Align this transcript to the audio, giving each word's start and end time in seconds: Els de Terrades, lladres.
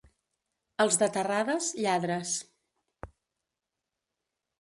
Els 0.85 0.95
de 1.01 1.09
Terrades, 1.17 1.67
lladres. 1.85 2.31